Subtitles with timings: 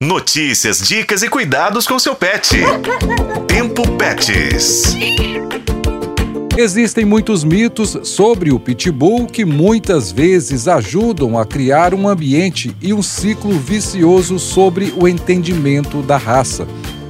[0.00, 2.56] Notícias, dicas e cuidados com seu pet.
[3.48, 4.94] Tempo Pets.
[6.56, 12.94] Existem muitos mitos sobre o pitbull que muitas vezes ajudam a criar um ambiente e
[12.94, 16.64] um ciclo vicioso sobre o entendimento da raça.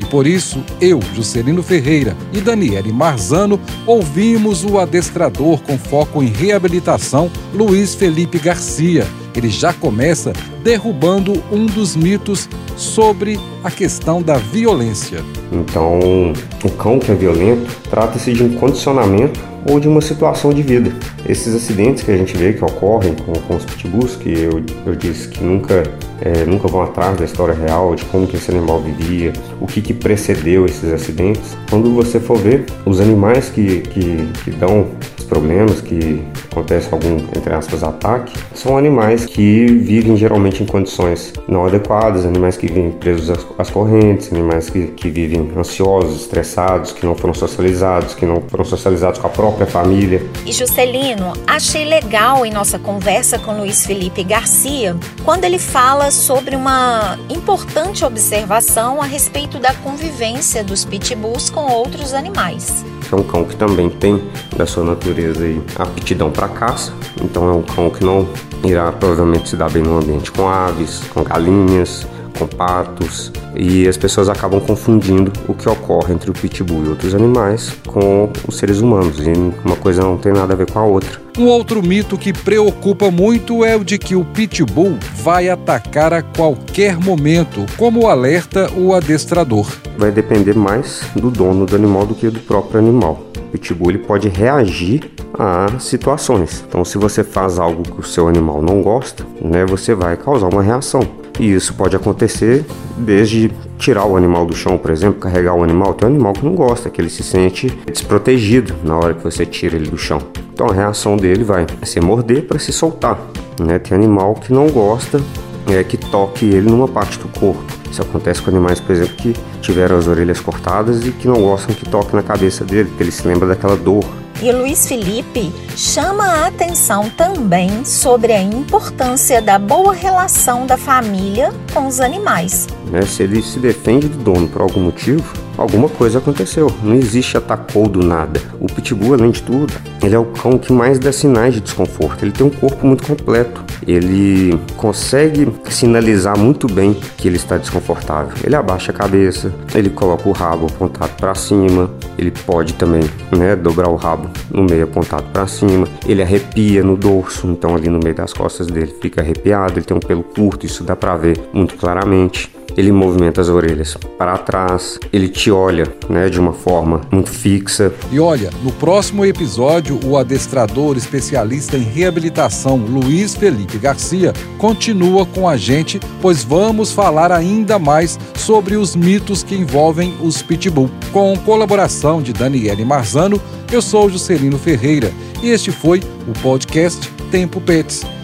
[0.00, 6.26] E por isso, eu, Juscelino Ferreira e Daniele Marzano ouvimos o adestrador com foco em
[6.26, 9.06] reabilitação, Luiz Felipe Garcia.
[9.36, 12.48] Ele já começa derrubando um dos mitos
[12.82, 15.24] sobre a questão da violência.
[15.50, 16.32] Então,
[16.64, 20.92] o cão que é violento trata-se de um condicionamento ou de uma situação de vida.
[21.26, 24.96] Esses acidentes que a gente vê que ocorrem com, com os pitbulls, que eu, eu
[24.96, 25.84] disse que nunca,
[26.20, 29.80] é, nunca vão atrás da história real, de como que esse animal vivia, o que,
[29.80, 31.56] que precedeu esses acidentes.
[31.70, 34.88] Quando você for ver, os animais que, que, que dão
[35.28, 41.66] problemas, que acontece algum, entre aspas, ataque, são animais que vivem geralmente em condições não
[41.66, 47.14] adequadas, animais que vivem presos às, correntes, animais que, que vivem ansiosos, estressados, que não
[47.14, 50.22] foram socializados, que não foram socializados com a própria família.
[50.44, 54.94] E Juscelino, achei legal em nossa conversa com Luiz Felipe Garcia,
[55.24, 62.12] quando ele fala sobre uma importante observação a respeito da convivência dos pitbulls com outros
[62.12, 64.22] animais é um cão que também tem
[64.56, 68.28] da sua natureza aí, aptidão para caça, então é um cão que não
[68.64, 72.06] irá provavelmente se dar bem no ambiente com aves, com galinhas,
[72.38, 77.14] com patos, e as pessoas acabam confundindo o que ocorre entre o pitbull e outros
[77.14, 79.32] animais com os seres humanos, e
[79.64, 81.20] uma coisa não tem nada a ver com a outra.
[81.38, 86.22] Um outro mito que preocupa muito é o de que o pitbull vai atacar a
[86.22, 89.66] qualquer momento, como alerta o adestrador.
[89.96, 93.26] Vai depender mais do dono do animal do que do próprio animal.
[93.38, 96.64] O pitbull ele pode reagir a situações.
[96.68, 100.48] Então, se você faz algo que o seu animal não gosta, né, você vai causar
[100.48, 101.00] uma reação.
[101.38, 102.64] E isso pode acontecer
[102.96, 105.94] desde tirar o animal do chão, por exemplo, carregar o animal.
[105.94, 109.44] Tem um animal que não gosta, que ele se sente desprotegido na hora que você
[109.44, 110.20] tira ele do chão.
[110.52, 113.18] Então a reação dele vai ser morder para se soltar.
[113.58, 113.78] Né?
[113.78, 115.20] Tem animal que não gosta
[115.68, 117.64] é, que toque ele numa parte do corpo.
[117.90, 121.74] Isso acontece com animais, por exemplo, que tiveram as orelhas cortadas e que não gostam
[121.74, 124.04] que toque na cabeça dele, porque ele se lembra daquela dor
[124.42, 131.52] e Luiz Felipe chama a atenção também sobre a importância da boa relação da família
[131.72, 132.66] com os animais.
[132.90, 136.66] Né, se ele se defende do dono por algum motivo, alguma coisa aconteceu.
[136.82, 138.40] Não existe atacou do nada.
[138.58, 142.24] O pitbull, além de tudo, ele é o cão que mais dá sinais de desconforto.
[142.24, 143.64] Ele tem um corpo muito completo.
[143.86, 148.32] Ele consegue sinalizar muito bem que ele está desconfortável.
[148.44, 153.02] Ele abaixa a cabeça, ele coloca o rabo apontado para cima, ele pode também,
[153.36, 155.86] né, dobrar o rabo no meio apontado para cima.
[156.06, 159.74] Ele arrepia no dorso, então ali no meio das costas dele fica arrepiado.
[159.74, 163.96] Ele tem um pelo curto, isso dá para ver muito claramente ele movimenta as orelhas
[164.18, 167.92] para trás, ele te olha, né, de uma forma muito fixa.
[168.10, 175.48] E olha, no próximo episódio, o adestrador especialista em reabilitação Luiz Felipe Garcia continua com
[175.48, 180.90] a gente, pois vamos falar ainda mais sobre os mitos que envolvem os pitbull.
[181.12, 183.40] Com colaboração de Daniele Marzano,
[183.70, 185.12] eu sou Juscelino Ferreira
[185.42, 188.21] e este foi o podcast Tempo Pets.